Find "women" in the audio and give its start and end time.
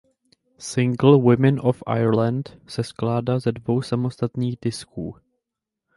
1.21-1.59